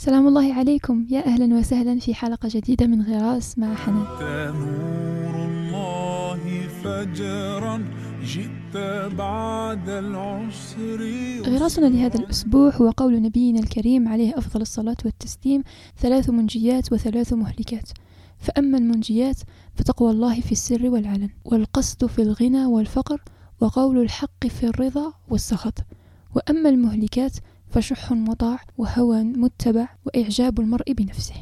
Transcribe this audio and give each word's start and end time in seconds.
سلام 0.00 0.28
الله 0.28 0.54
عليكم. 0.54 1.06
يا 1.10 1.26
أهلا 1.26 1.58
وسهلا 1.58 1.98
في 1.98 2.14
حلقة 2.14 2.48
جديدة 2.52 2.86
من 2.86 3.02
غراس 3.02 3.58
مع 3.58 3.74
حنان. 3.74 4.04
نور 4.54 5.46
الله 5.46 6.68
فجرا. 6.84 7.84
جئت 8.24 8.76
بعد 9.12 9.88
العسر. 9.88 11.00
غراسنا 11.46 11.86
لهذا 11.86 12.18
الأسبوع 12.18 12.76
هو 12.76 12.90
قول 12.90 13.22
نبينا 13.22 13.60
الكريم 13.60 14.08
عليه 14.08 14.38
أفضل 14.38 14.60
الصلاة 14.60 14.96
والتسليم 15.04 15.62
ثلاث 15.96 16.30
منجيات 16.30 16.92
وثلاث 16.92 17.32
مهلكات. 17.32 17.90
فأما 18.38 18.78
المنجيات 18.78 19.36
فتقوى 19.74 20.10
الله 20.10 20.40
في 20.40 20.52
السر 20.52 20.90
والعلن 20.90 21.30
والقصد 21.44 22.06
في 22.06 22.22
الغنى 22.22 22.66
والفقر 22.66 23.20
وقول 23.60 23.98
الحق 23.98 24.46
في 24.46 24.66
الرضا 24.66 25.12
والسخط. 25.28 25.74
وأما 26.36 26.68
المهلكات 26.68 27.32
فشح 27.70 28.12
مطاع 28.12 28.58
وهوى 28.78 29.22
متبع 29.22 29.88
وإعجاب 30.06 30.60
المرء 30.60 30.92
بنفسه. 30.92 31.34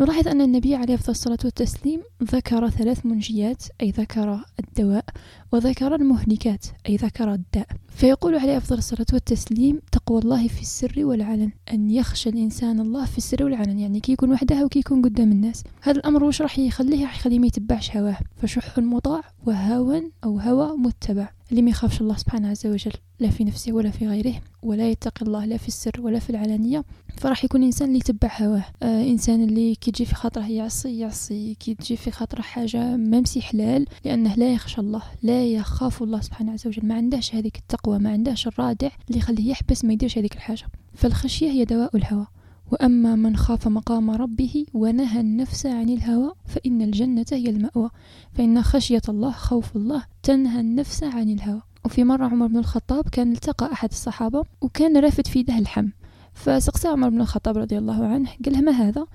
نلاحظ 0.00 0.28
أن 0.28 0.40
النبي 0.40 0.74
عليه 0.74 0.98
الصلاة 1.08 1.38
والتسليم 1.44 2.02
ذكر 2.22 2.70
ثلاث 2.70 3.06
منجيات 3.06 3.62
أي 3.82 3.90
ذكر 3.90 4.44
الدواء 4.58 5.04
وذكر 5.52 5.94
المهلكات 5.94 6.66
أي 6.88 6.96
ذكر 6.96 7.32
الداء. 7.32 7.66
فيقول 7.94 8.34
عليه 8.34 8.56
أفضل 8.56 8.78
الصلاة 8.78 9.06
والتسليم 9.12 9.80
تقوى 9.92 10.18
الله 10.18 10.48
في 10.48 10.60
السر 10.62 10.92
والعلن 10.96 11.50
أن 11.72 11.90
يخشى 11.90 12.30
الإنسان 12.30 12.80
الله 12.80 13.04
في 13.04 13.18
السر 13.18 13.44
والعلن 13.44 13.78
يعني 13.78 14.00
كي 14.00 14.12
يكون 14.12 14.32
وحده 14.32 14.64
وكي 14.64 14.78
يكون 14.78 15.02
قدام 15.02 15.32
الناس. 15.32 15.64
هذا 15.82 15.98
الأمر 15.98 16.24
وش 16.24 16.42
راح 16.42 16.58
يخليه؟ 16.58 17.02
راح 17.02 17.16
يخليه 17.18 17.38
ما 17.38 17.46
يتبعش 17.46 17.96
هواه. 17.96 18.18
فشح 18.42 18.78
مطاع 18.78 19.20
وهوى 19.46 20.10
أو 20.24 20.38
هوى 20.38 20.76
متبع 20.76 21.28
اللي 21.50 21.62
ما 21.62 21.70
يخافش 21.70 22.00
الله 22.00 22.16
سبحانه 22.16 22.48
عز 22.48 22.66
وجل 22.66 22.92
لا 23.20 23.30
في 23.30 23.44
نفسه 23.44 23.72
ولا 23.72 23.90
في 23.90 24.08
غيره 24.08 24.34
ولا 24.62 24.90
يتقي 24.90 25.26
الله 25.26 25.44
لا 25.44 25.56
في 25.56 25.68
السر 25.68 26.00
ولا 26.00 26.18
في 26.18 26.30
العلانية 26.30 26.84
فراح 27.16 27.44
يكون 27.44 27.62
إنسان 27.62 27.88
اللي 27.88 27.98
يتبع 27.98 28.30
هواه. 28.40 28.64
آه 28.82 29.02
إنسان 29.02 29.44
اللي 29.44 29.74
كي 29.74 29.90
تجي 29.90 30.04
في 30.04 30.14
خاطره 30.14 30.46
يعصي 30.50 30.98
يعصي. 30.98 31.54
كي 31.54 31.74
تجي 31.74 31.96
في 31.96 32.10
خاطره 32.10 32.42
حاجة 32.42 32.96
ممسي 32.96 33.42
حلال 33.42 33.86
لأنه 34.04 34.34
لا 34.34 34.52
يخشى 34.52 34.80
الله 34.80 35.02
لا 35.22 35.44
يخاف 35.44 36.02
الله 36.02 36.20
سبحانه 36.20 36.52
عز 36.52 36.66
وجل. 36.66 36.86
ما 36.86 36.94
عندهش 36.94 37.34
هذيك 37.34 37.56
التقوى. 37.56 37.83
ما 37.88 38.10
عندهش 38.10 38.46
الرادع 38.46 38.90
اللي 39.08 39.18
يخليه 39.18 39.50
يحبس 39.50 39.84
ما 39.84 39.92
يديرش 39.92 40.18
هذيك 40.18 40.34
الحاجة. 40.34 40.66
فالخشية 40.94 41.50
هي 41.50 41.64
دواء 41.64 41.96
الهوى 41.96 42.26
وأما 42.72 43.16
من 43.16 43.36
خاف 43.36 43.68
مقام 43.68 44.10
ربه 44.10 44.66
ونهى 44.74 45.20
النفس 45.20 45.66
عن 45.66 45.88
الهوى 45.88 46.32
فإن 46.46 46.82
الجنة 46.82 47.26
هي 47.32 47.50
المأوى. 47.50 47.90
فإن 48.32 48.62
خشية 48.62 49.02
الله 49.08 49.30
خوف 49.30 49.76
الله 49.76 50.04
تنهى 50.22 50.60
النفس 50.60 51.02
عن 51.02 51.30
الهوى 51.30 51.62
وفي 51.84 52.04
مرة 52.04 52.24
عمر 52.26 52.46
بن 52.46 52.56
الخطاب 52.56 53.08
كان 53.08 53.32
التقى 53.32 53.72
أحد 53.72 53.88
الصحابة 53.90 54.44
وكان 54.60 54.96
رافد 54.96 55.26
في 55.26 55.38
يده 55.38 55.58
اللحم 55.58 55.88
فسقسى 56.34 56.88
عمر 56.88 57.08
بن 57.08 57.20
الخطاب 57.20 57.58
رضي 57.58 57.78
الله 57.78 58.06
عنه 58.06 58.30
قال 58.44 58.54
له 58.54 58.60
ما 58.60 58.72
هذا؟ 58.72 59.06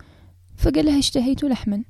فقال 0.57 0.85
له 0.85 0.99
اشتهيت 0.99 1.43
لحما. 1.43 1.83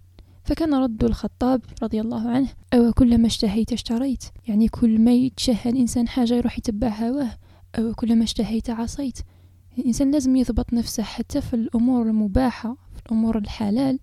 فكان 0.49 0.73
رد 0.73 1.03
الخطاب 1.03 1.61
رضي 1.83 2.01
الله 2.01 2.29
عنه 2.29 2.47
أو 2.73 2.91
كلما 2.93 3.27
اشتهيت 3.27 3.73
اشتريت. 3.73 4.23
يعني 4.47 4.67
كل 4.67 5.01
ما 5.01 5.11
يتشهى 5.11 5.69
الإنسان 5.69 6.07
حاجة 6.07 6.33
يروح 6.33 6.57
يتبع 6.57 6.87
هواه. 6.87 7.31
أو 7.75 7.93
كلما 7.93 8.23
اشتهيت 8.23 8.69
عصيت. 8.69 9.19
الإنسان 9.77 10.11
لازم 10.11 10.35
يضبط 10.35 10.73
نفسه 10.73 11.03
حتى 11.03 11.41
في 11.41 11.53
الأمور 11.53 12.01
المباحة 12.01 12.77
في 12.95 13.01
الأمور 13.05 13.37
الحلال 13.37 13.99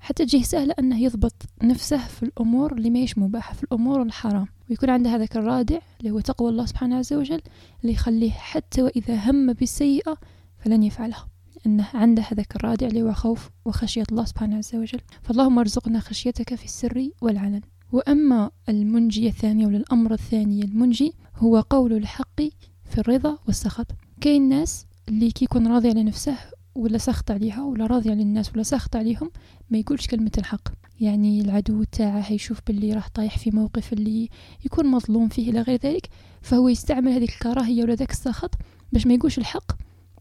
حتى 0.00 0.24
تجيه 0.26 0.42
سهلة 0.42 0.74
أنه 0.78 1.02
يضبط 1.02 1.42
نفسه 1.62 2.06
في 2.06 2.22
الأمور 2.22 2.72
اللي 2.72 2.90
ماهيش 2.90 3.18
مباحة 3.18 3.54
في 3.54 3.64
الأمور 3.64 4.02
الحرام. 4.02 4.46
ويكون 4.70 4.90
عنده 4.90 5.10
هذاك 5.10 5.36
الرادع 5.36 5.78
اللي 6.00 6.10
هو 6.10 6.20
تقوى 6.20 6.50
الله 6.50 6.66
سبحانه 6.66 6.96
عز 6.96 7.12
وجل 7.12 7.40
اللي 7.82 7.92
يخليه 7.92 8.30
حتى 8.30 8.82
وإذا 8.82 9.30
هم 9.30 9.52
بالسيئة 9.52 10.16
فلن 10.58 10.82
يفعلها. 10.82 11.26
أنه 11.66 11.86
عنده 11.94 12.22
هذاك 12.22 12.56
الرادع 12.56 12.86
اللي 12.86 13.02
هو 13.02 13.12
خوف 13.12 13.50
وخشية 13.64 14.04
الله 14.12 14.24
سبحانه 14.24 14.56
عز 14.56 14.74
وجل. 14.74 15.00
فاللهم 15.22 15.58
ارزقنا 15.58 16.00
خشيتك 16.00 16.54
في 16.54 16.64
السر 16.64 17.08
والعلن. 17.20 17.60
وأما 17.92 18.50
المنجي 18.68 19.28
الثاني 19.28 19.66
ولا 19.66 19.76
الأمر 19.76 20.12
الثاني 20.12 20.64
المنجي 20.64 21.12
هو 21.36 21.60
قول 21.60 21.92
الحق 21.92 22.40
في 22.84 22.98
الرضا 22.98 23.38
والسخط. 23.46 23.86
كاين 24.20 24.48
ناس 24.48 24.86
اللي 25.08 25.30
كيكون 25.30 25.66
راضي 25.66 25.88
على 25.88 26.02
نفسه 26.02 26.36
ولا 26.74 26.98
سخط 26.98 27.30
عليها 27.30 27.62
ولا 27.62 27.86
راضي 27.86 28.10
على 28.10 28.22
الناس 28.22 28.52
ولا 28.54 28.62
سخط 28.62 28.96
عليهم 28.96 29.30
ما 29.70 29.78
يقولش 29.78 30.06
كلمة 30.06 30.32
الحق. 30.38 30.68
يعني 31.00 31.40
العدو 31.40 31.82
تاعه 31.82 32.32
يشوف 32.32 32.60
باللي 32.66 32.92
راح 32.92 33.08
طايح 33.08 33.38
في 33.38 33.50
موقف 33.50 33.92
اللي 33.92 34.28
يكون 34.64 34.86
مظلوم 34.86 35.28
فيه 35.28 35.50
إلى 35.50 35.60
غير 35.60 35.80
ذلك 35.84 36.08
فهو 36.42 36.68
يستعمل 36.68 37.12
هذيك 37.12 37.30
الكراهية 37.30 37.82
ولا 37.82 37.94
ذاك 37.94 38.10
السخط 38.10 38.54
باش 38.92 39.06
ما 39.06 39.14
يقولش 39.14 39.38
الحق 39.38 39.72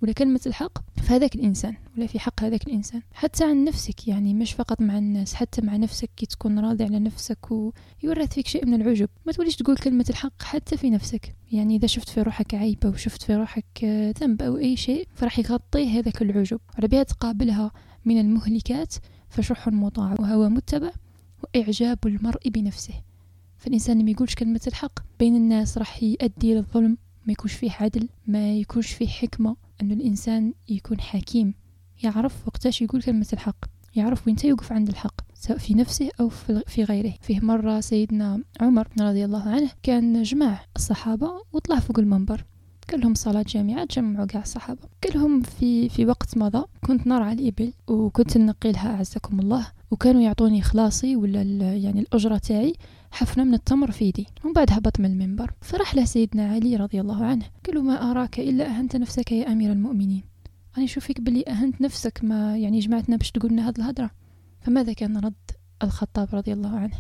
ولا 0.02 0.12
كلمة 0.12 0.42
الحق 0.46 0.85
في 1.06 1.14
هذاك 1.14 1.36
الإنسان 1.36 1.76
ولا 1.98 2.08
في 2.08 2.20
حق 2.20 2.44
هذاك 2.44 2.68
الإنسان. 2.68 3.02
حتى 3.14 3.44
عن 3.44 3.64
نفسك 3.64 4.08
يعني 4.08 4.34
مش 4.34 4.54
فقط 4.54 4.82
مع 4.82 4.98
الناس 4.98 5.34
حتى 5.34 5.62
مع 5.62 5.76
نفسك 5.76 6.10
كي 6.18 6.26
تكون 6.26 6.60
راضي 6.60 6.84
على 6.84 7.00
نفسك 7.00 7.52
ويورث 7.52 8.34
فيك 8.34 8.48
شيء 8.48 8.66
من 8.66 8.82
العجب. 8.82 9.10
ما 9.26 9.32
توليش 9.32 9.56
تقول 9.56 9.78
كلمة 9.78 10.06
الحق 10.10 10.44
حتى 10.44 10.78
في 10.78 10.90
نفسك. 10.90 11.36
يعني 11.52 11.76
إذا 11.76 11.88
شفت 11.88 12.10
في 12.10 12.22
روحك 12.22 12.56
عيب 12.56 12.86
أو 12.86 12.94
شفت 12.96 13.24
في 13.24 13.36
روحك 13.36 13.86
ذنب 14.22 14.42
أو 14.42 14.58
أي 14.58 14.78
شيء 14.78 15.08
فراح 15.16 15.40
يغطيه 15.40 16.00
هذاك 16.00 16.22
العجب. 16.22 16.60
على 16.78 16.88
بها 16.88 17.04
تقابلها 17.04 17.72
من 18.06 18.20
المهلكات 18.20 18.96
فشح 19.30 19.68
مطاع 19.68 20.16
وهوى 20.20 20.50
متبع 20.50 20.92
وإعجاب 21.44 22.00
المرء 22.06 22.50
بنفسه. 22.50 22.94
فالإنسان 23.58 24.06
ما 24.06 24.12
يقولش 24.12 24.36
كلمة 24.36 24.62
الحق 24.68 25.00
بين 25.20 25.36
الناس 25.36 25.78
راح 25.78 26.04
يؤدي 26.04 26.54
للظلم. 26.54 26.98
ما 27.26 27.32
يكونش 27.32 27.54
فيه 27.54 27.72
عدل 27.72 28.10
ما 28.28 28.54
يكونش 28.54 28.92
فيه 28.92 29.08
حكمة. 29.08 29.65
أن 29.82 29.92
الإنسان 29.92 30.54
يكون 30.70 31.02
حكيم 31.02 31.54
يعرف 32.04 32.48
وقتاش 32.48 32.82
يقول 32.82 33.02
كلمة 33.02 33.28
الحق 33.34 33.66
يعرف 33.96 34.28
وين 34.28 34.36
يوقف 34.44 34.72
عند 34.72 34.90
الحق 34.90 35.22
سواء 35.34 35.58
في 35.58 35.74
نفسه 35.74 36.10
أو 36.20 36.30
في 36.68 36.84
غيره. 36.84 37.14
فيه 37.22 37.40
مرة 37.40 37.80
سيدنا 37.80 38.44
عمر 38.62 38.88
رضي 39.02 39.26
الله 39.26 39.50
عنه 39.50 39.70
كان 39.84 40.24
جمع 40.24 40.60
الصحابة 40.76 41.32
وطلع 41.54 41.80
فوق 41.80 42.00
المنبر 42.00 42.46
قال 42.92 43.02
لهم 43.02 43.14
صلاة 43.14 43.46
جامعة 43.48 43.88
جمعوا 43.92 44.26
كاع 44.26 44.42
الصحابة. 44.42 44.80
قال 45.04 45.44
في 45.44 45.90
في 45.90 46.06
وقت 46.06 46.38
مضى 46.38 46.66
كنت 46.86 47.08
نرعى 47.08 47.34
الإبل 47.34 47.74
وكنت 47.88 48.38
نقي 48.38 48.72
لها 48.72 48.96
أعزكم 48.96 49.40
الله 49.40 49.68
وكانوا 49.92 50.22
يعطوني 50.22 50.62
خلاصي 50.62 51.16
ولا 51.16 51.42
يعني 51.76 52.00
الأجرة 52.00 52.38
تاعي. 52.38 52.74
حفنة 53.16 53.44
من 53.44 53.54
التمر 53.54 53.92
في 53.92 54.06
يدي. 54.06 54.28
ومن 54.44 54.54
بعد 54.54 54.72
هبط 54.72 55.00
من 55.00 55.06
المنبر. 55.06 55.52
فرح 55.62 55.96
له 55.96 56.06
سيدنا 56.06 56.50
علي 56.50 56.76
رضي 56.76 57.02
الله 57.02 57.26
عنه. 57.26 57.46
قال 57.66 57.84
ما 57.84 58.12
أراك 58.12 58.40
إلا 58.40 58.68
أهنت 58.68 58.96
نفسك 58.96 59.32
يا 59.32 59.52
أمير 59.52 59.72
المؤمنين. 59.72 60.24
أنا 60.78 60.86
أشوف 60.86 61.06
فيك 61.06 61.22
بلي 61.22 61.44
أهنت 61.48 61.82
نفسك 61.82 62.20
ما 62.24 62.58
يعني 62.58 62.80
جمعتنا 62.80 63.18
باش 63.18 63.32
تقولنا 63.32 63.68
هاد 63.68 63.78
الهضرة 63.78 64.12
فماذا 64.62 64.94
كان 64.94 65.18
رد 65.18 65.34
الخطاب 65.84 66.28
رضي 66.34 66.54
الله 66.54 66.70
عنه؟ 66.70 66.94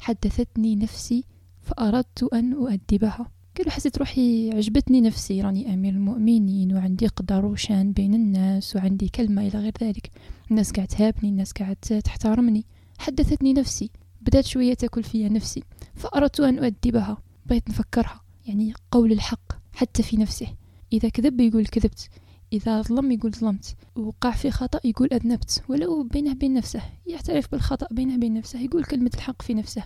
حدثتني 0.00 0.76
نفسي 0.76 1.24
فأردت 1.62 2.22
أن 2.22 2.52
أؤدبها. 2.52 3.30
قال 3.56 3.66
له 3.66 3.72
حسيت 3.72 3.98
روحي 3.98 4.50
عجبتني 4.50 5.00
نفسي 5.00 5.40
راني 5.42 5.74
أمير 5.74 5.92
المؤمنين 5.92 6.72
وعندي 6.76 7.06
قدر 7.06 7.46
وشان 7.46 7.92
بين 7.92 8.14
الناس 8.14 8.76
وعندي 8.76 9.08
كلمة 9.08 9.46
إلى 9.46 9.58
غير 9.58 9.72
ذلك. 9.82 10.10
الناس 10.50 10.72
قاعد 10.72 10.88
تهابني 10.88 11.30
الناس 11.30 11.52
قاعد 11.52 11.76
تحترمني. 11.76 12.64
حدثتني 12.98 13.52
نفسي 13.52 13.90
بدأت 14.20 14.46
شوية 14.46 14.74
تأكل 14.74 15.02
فيها 15.02 15.28
نفسي 15.28 15.62
فأردت 15.94 16.40
أن 16.40 16.58
أؤدبها 16.58 17.22
بغيت 17.46 17.68
نفكرها 17.68 18.20
يعني 18.46 18.72
قول 18.90 19.12
الحق 19.12 19.52
حتى 19.72 20.02
في 20.02 20.16
نفسه. 20.16 20.46
إذا 20.92 21.08
كذب 21.08 21.40
يقول 21.40 21.66
كذبت 21.66 22.08
إذا 22.52 22.82
ظلم 22.82 23.12
يقول 23.12 23.32
ظلمت 23.32 23.76
وقع 23.96 24.30
في 24.30 24.50
خطأ 24.50 24.80
يقول 24.84 25.08
أذنبت 25.12 25.62
ولو 25.68 26.02
بينه 26.02 26.34
بين 26.34 26.54
نفسه 26.54 26.82
يعترف 27.06 27.50
بالخطأ 27.52 27.86
بينه 27.90 28.16
بين 28.16 28.34
نفسه 28.34 28.60
يقول 28.60 28.84
كلمة 28.84 29.10
الحق 29.14 29.42
في 29.42 29.54
نفسه 29.54 29.84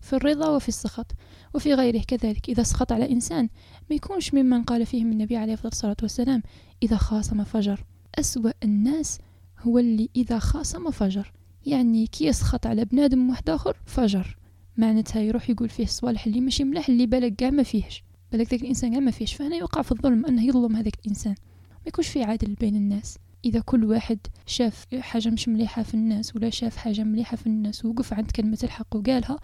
في 0.00 0.12
الرضا 0.12 0.48
وفي 0.48 0.68
السخط 0.68 1.12
وفي 1.54 1.74
غيره 1.74 2.02
كذلك. 2.08 2.48
إذا 2.48 2.62
سخط 2.62 2.92
على 2.92 3.12
إنسان 3.12 3.48
ما 3.90 3.96
يكونش 3.96 4.34
ممن 4.34 4.62
قال 4.62 4.86
فيهم 4.86 5.12
النبي 5.12 5.36
عليه 5.36 5.58
الصلاة 5.64 5.96
والسلام 6.02 6.42
إذا 6.82 6.96
خاصم 6.96 7.44
فجر. 7.44 7.84
أسوأ 8.14 8.50
الناس 8.62 9.18
هو 9.60 9.78
اللي 9.78 10.08
إذا 10.16 10.38
خاصم 10.38 10.90
فجر. 10.90 11.32
يعني 11.66 12.06
كي 12.06 12.26
يسخط 12.26 12.66
على 12.66 12.84
بنادم 12.84 13.30
واحد 13.30 13.50
آخر 13.50 13.76
فجر. 13.86 14.36
معناتها 14.76 15.22
يروح 15.22 15.50
يقول 15.50 15.68
فيه 15.68 15.84
الصوالح 15.84 16.26
اللي 16.26 16.40
ماشي 16.40 16.64
ملاح 16.64 16.88
اللي 16.88 17.06
بالك 17.06 17.36
كاع 17.36 17.50
ما 17.50 17.62
فيهش. 17.62 18.04
بالك 18.32 18.50
ذاك 18.50 18.62
الإنسان 18.62 18.90
كاع 18.90 19.00
ما 19.00 19.10
فيهش. 19.10 19.34
فهنا 19.34 19.56
يوقع 19.56 19.82
في 19.82 19.92
الظلم 19.92 20.26
أنه 20.26 20.44
يظلم 20.44 20.76
هذاك 20.76 20.98
الإنسان. 21.04 21.34
ما 21.70 21.88
يكونش 21.88 22.08
في 22.08 22.22
عدل 22.22 22.54
بين 22.54 22.76
الناس. 22.76 23.18
إذا 23.44 23.60
كل 23.60 23.84
واحد 23.84 24.18
شاف 24.46 24.86
حاجة 24.94 25.28
مش 25.28 25.48
مليحة 25.48 25.82
في 25.82 25.94
الناس 25.94 26.36
ولا 26.36 26.50
شاف 26.50 26.76
حاجة 26.76 27.04
مليحة 27.04 27.36
في 27.36 27.46
الناس 27.46 27.84
ووقف 27.84 28.12
عند 28.12 28.30
كلمة 28.30 28.58
الحق 28.62 28.96
وقالها 28.96 29.38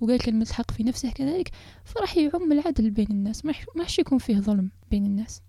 وقال 0.00 0.18
كلمة 0.18 0.42
الحق 0.42 0.70
في 0.70 0.82
نفسه 0.82 1.10
كذلك 1.10 1.50
فراح 1.84 2.16
يعم 2.16 2.52
العدل 2.52 2.90
بين 2.90 3.06
الناس. 3.10 3.44
ما 3.44 3.52
راح 3.78 3.98
يكون 3.98 4.18
فيه 4.18 4.38
ظلم 4.38 4.70
بين 4.90 5.06
الناس. 5.06 5.42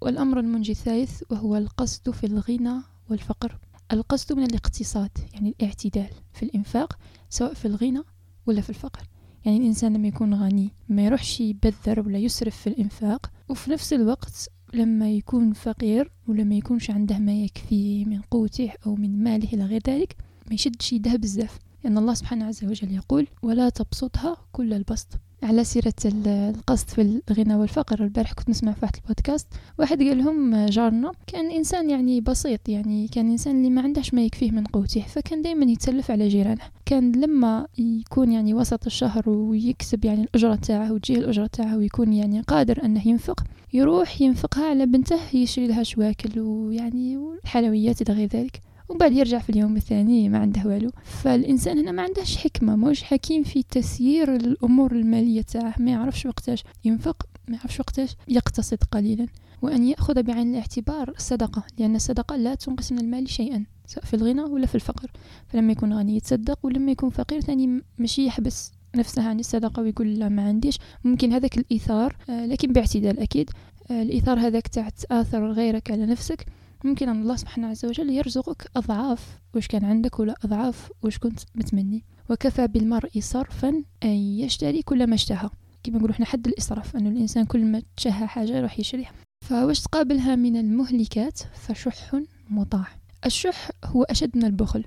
والأمر 0.00 0.40
المنجي 0.40 0.72
الثالث 0.72 1.22
وهو 1.30 1.56
القصد 1.56 2.10
في 2.10 2.26
الغنى 2.26 2.82
والفقر. 3.10 3.58
القصد 3.92 4.32
من 4.32 4.44
الاقتصاد 4.44 5.10
يعني 5.32 5.54
الاعتدال 5.60 6.10
في 6.32 6.42
الإنفاق 6.42 6.98
سواء 7.28 7.54
في 7.54 7.64
الغنى 7.64 8.02
ولا 8.46 8.60
في 8.60 8.70
الفقر. 8.70 9.02
يعني 9.44 9.56
الإنسان 9.56 9.96
لما 9.96 10.08
يكون 10.08 10.34
غني 10.34 10.70
ما 10.88 11.04
يروحش 11.04 11.40
يبذر 11.40 12.00
ولا 12.00 12.18
يسرف 12.18 12.56
في 12.56 12.66
الإنفاق 12.66 13.30
وفي 13.48 13.70
نفس 13.70 13.92
الوقت 13.92 14.48
لما 14.74 15.10
يكون 15.10 15.52
فقير 15.52 16.10
ولما 16.28 16.54
يكونش 16.54 16.90
عنده 16.90 17.18
ما 17.18 17.42
يكفيه 17.42 18.04
من 18.04 18.20
قوته 18.20 18.72
أو 18.86 18.94
من 18.94 19.22
ماله 19.22 19.48
إلى 19.52 19.64
غير 19.64 19.82
ذلك 19.88 20.16
ما 20.48 20.54
يشدش 20.54 20.92
يدها 20.92 21.16
بزاف. 21.16 21.58
لأن 21.84 21.98
الله 21.98 22.14
سبحانه 22.14 22.44
عز 22.44 22.64
وجل 22.64 22.92
يقول 22.94 23.26
ولا 23.42 23.68
تبسطها 23.68 24.36
كل 24.52 24.72
البسط. 24.72 25.08
على 25.42 25.64
سيرة 25.64 25.94
القصد 26.26 26.88
في 26.90 27.20
الغنى 27.30 27.54
والفقر. 27.54 28.04
البارح 28.04 28.32
كنت 28.32 28.48
نسمع 28.50 28.72
في 28.72 28.78
واحد 28.82 28.96
البودكاست 28.96 29.46
واحد 29.78 30.02
قال 30.02 30.18
لهم 30.18 30.66
جارنا 30.66 31.12
كان 31.26 31.50
إنسان 31.50 31.90
يعني 31.90 32.20
بسيط 32.20 32.68
يعني 32.68 33.08
كان 33.08 33.30
إنسان 33.30 33.56
اللي 33.56 33.70
ما 33.70 33.82
عندهش 33.82 34.14
ما 34.14 34.24
يكفيه 34.24 34.50
من 34.50 34.64
قوته 34.64 35.00
فكان 35.00 35.42
دايما 35.42 35.72
يتسلف 35.72 36.10
على 36.10 36.28
جيرانه. 36.28 36.62
كان 36.86 37.12
لما 37.12 37.66
يكون 37.78 38.32
يعني 38.32 38.54
وسط 38.54 38.86
الشهر 38.86 39.30
ويكسب 39.30 40.04
يعني 40.04 40.22
الأجرة 40.22 40.54
تاعه 40.54 40.92
وتجيه 40.92 41.16
الأجرة 41.16 41.46
تاعه 41.46 41.76
ويكون 41.76 42.12
يعني 42.12 42.40
قادر 42.40 42.84
أنه 42.84 43.08
ينفق 43.08 43.44
يروح 43.72 44.20
ينفقها 44.20 44.64
على 44.70 44.86
بنته 44.86 45.18
يشري 45.36 45.66
لها 45.66 45.82
شواكل 45.82 46.40
ويعني 46.40 47.18
الحلويات 47.44 48.02
إلى 48.02 48.14
غير 48.14 48.28
ذلك. 48.28 48.60
ومن 48.92 48.98
بعد 48.98 49.12
يرجع 49.12 49.38
في 49.38 49.50
اليوم 49.50 49.76
الثاني 49.76 50.28
ما 50.28 50.38
عنده 50.38 50.62
والو. 50.66 50.90
فالإنسان 51.04 51.78
هنا 51.78 51.92
ما 51.92 52.02
عندهش 52.02 52.36
حكمة 52.36 52.76
موش 52.76 53.02
حكيم 53.02 53.42
في 53.42 53.62
تسيير 53.62 54.36
الأمور 54.36 54.92
المالية 54.92 55.42
تاعه. 55.42 55.74
ما 55.78 55.90
يعرفش 55.90 56.26
وقتاش 56.26 56.64
ينفق 56.84 57.26
ما 57.48 57.56
يعرفش 57.56 57.80
وقتاش 57.80 58.16
يقتصد 58.28 58.78
قليلا. 58.90 59.26
وأن 59.62 59.84
يأخذ 59.84 60.22
بعين 60.22 60.50
الاعتبار 60.50 61.10
الصدقة 61.10 61.62
لأن 61.78 61.96
الصدقة 61.96 62.36
لا 62.36 62.54
تنقص 62.54 62.92
من 62.92 62.98
المال 62.98 63.28
شيئا 63.28 63.64
سواء 63.86 64.04
في 64.04 64.14
الغنى 64.14 64.42
ولا 64.42 64.66
في 64.66 64.74
الفقر. 64.74 65.10
فلما 65.48 65.72
يكون 65.72 65.92
غني 65.92 66.16
يتصدق 66.16 66.58
ولما 66.62 66.92
يكون 66.92 67.10
فقير 67.10 67.40
ثاني 67.40 67.82
ماشي 67.98 68.26
يحبس 68.26 68.72
نفسه 68.96 69.28
عن 69.28 69.40
الصدقة 69.40 69.82
ويقول 69.82 70.14
لا 70.14 70.28
ما 70.28 70.42
عنديش. 70.42 70.78
ممكن 71.04 71.32
هذاك 71.32 71.58
الإيثار 71.58 72.16
آه، 72.30 72.46
لكن 72.46 72.72
باعتدال 72.72 73.20
أكيد. 73.20 73.50
آه، 73.90 74.02
الإيثار 74.02 74.38
هذاك 74.38 74.68
تاع 74.68 74.88
تآثر 74.88 75.52
غيرك 75.52 75.90
على 75.90 76.06
نفسك. 76.06 76.46
ممكن 76.84 77.08
أن 77.08 77.22
الله 77.22 77.36
سبحانه 77.36 77.66
عز 77.66 77.84
وجل 77.84 78.10
يرزقك 78.10 78.70
أضعاف 78.76 79.38
وش 79.54 79.66
كان 79.66 79.84
عندك 79.84 80.18
ولا 80.18 80.34
أضعاف 80.44 80.90
وش 81.02 81.18
كنت 81.18 81.40
متمني. 81.54 82.04
وكفى 82.30 82.66
بالمرء 82.66 83.20
صرفا 83.20 83.68
أن 84.04 84.08
يشتري 84.08 84.82
كل 84.82 85.06
ما 85.06 85.14
اشتهى. 85.14 85.50
كما 85.82 85.96
نقولوا 85.96 86.14
إحنا 86.14 86.26
حد 86.26 86.46
الإسراف 86.46 86.96
أنه 86.96 87.10
الإنسان 87.10 87.44
كل 87.44 87.64
ما 87.64 87.82
تشهى 87.96 88.26
حاجة 88.26 88.56
يروح 88.56 88.78
يشريها 88.78 89.12
فوش 89.44 89.80
تقابلها 89.80 90.36
من 90.36 90.56
المهلكات 90.56 91.38
فشح 91.54 92.16
مطاع. 92.50 92.86
الشح 93.26 93.70
هو 93.84 94.02
أشد 94.02 94.36
من 94.36 94.44
البخل. 94.44 94.84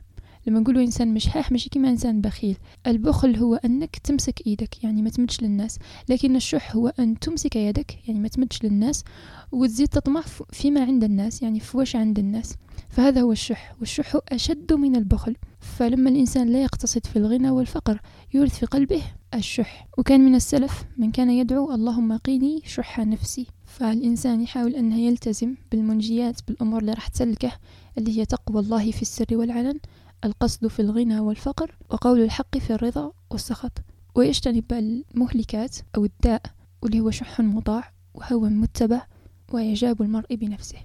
لما 0.47 0.59
نقولوا 0.59 0.81
إنسان 0.81 1.13
مشحاح 1.13 1.51
ماشي 1.51 1.69
كيما 1.69 1.89
إنسان 1.89 2.21
بخيل. 2.21 2.57
البخل 2.87 3.35
هو 3.35 3.55
أنك 3.55 3.95
تمسك 3.97 4.47
إيدك 4.47 4.83
يعني 4.83 5.01
ما 5.01 5.09
تمدش 5.09 5.41
للناس. 5.41 5.79
لكن 6.09 6.35
الشح 6.35 6.75
هو 6.75 6.87
أن 6.99 7.19
تمسك 7.19 7.55
يدك 7.55 8.07
يعني 8.07 8.19
ما 8.19 8.27
تمدش 8.27 8.63
للناس. 8.63 9.03
وتزيد 9.51 9.87
تطمع 9.87 10.23
فيما 10.51 10.81
عند 10.81 11.03
الناس 11.03 11.41
يعني 11.41 11.59
في 11.59 11.77
واش 11.77 11.95
عند 11.95 12.19
الناس. 12.19 12.55
فهذا 12.89 13.21
هو 13.21 13.31
الشح. 13.31 13.75
والشح 13.79 14.17
أشد 14.29 14.73
من 14.73 14.95
البخل. 14.95 15.35
فلما 15.59 16.09
الإنسان 16.09 16.47
لا 16.47 16.63
يقتصد 16.63 17.05
في 17.05 17.15
الغنى 17.15 17.49
والفقر 17.49 18.01
يورث 18.33 18.59
في 18.59 18.65
قلبه 18.65 19.01
الشح. 19.33 19.87
وكان 19.97 20.21
من 20.21 20.35
السلف 20.35 20.83
من 20.97 21.11
كان 21.11 21.29
يدعو 21.29 21.73
اللهم 21.73 22.17
قيني 22.17 22.61
شح 22.65 22.99
نفسي. 22.99 23.47
فالإنسان 23.65 24.41
يحاول 24.41 24.75
أنه 24.75 24.99
يلتزم 24.99 25.55
بالمنجيات 25.71 26.39
بالأمور 26.47 26.81
اللي 26.81 26.93
راح 26.93 27.07
تسلكه 27.07 27.51
اللي 27.97 28.19
هي 28.19 28.25
تقوى 28.25 28.59
الله 28.59 28.91
في 28.91 29.01
السر 29.01 29.25
والعلن. 29.31 29.79
القصد 30.25 30.67
في 30.67 30.81
الغنى 30.81 31.19
والفقر 31.19 31.75
وقول 31.89 32.21
الحق 32.21 32.57
في 32.57 32.73
الرضا 32.73 33.11
والسخط 33.29 33.71
ويجتنب 34.15 34.73
المهلكات 34.73 35.77
أو 35.97 36.05
الداء 36.05 36.41
واللي 36.81 36.99
هو 36.99 37.11
شح 37.11 37.41
مطاع 37.41 37.91
وهوى 38.13 38.49
متبع 38.49 39.05
وإعجاب 39.53 40.01
المرء 40.01 40.35
بنفسه. 40.35 40.77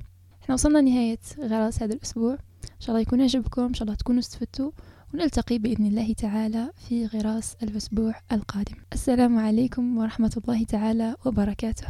إحنا 0.43 0.55
وصلنا 0.55 0.79
لنهاية 0.79 1.19
غرس 1.39 1.83
هذا 1.83 1.95
الأسبوع. 1.95 2.33
إن 2.65 2.81
شاء 2.81 2.91
الله 2.91 3.01
يكون 3.01 3.21
عجبكم 3.21 3.63
إن 3.63 3.75
شاء 3.75 3.83
الله 3.83 3.95
تكونوا 3.95 4.21
استفدتوا 4.21 4.71
ونلتقي 5.15 5.59
بإذن 5.59 5.87
الله 5.87 6.13
تعالى 6.13 6.71
في 6.89 7.07
غراس 7.07 7.57
الأسبوع 7.63 8.15
القادم. 8.33 8.77
السلام 8.93 9.39
عليكم 9.39 9.99
ورحمة 9.99 10.43
الله 10.45 10.65
تعالى 10.65 11.17
وبركاته. 11.27 11.87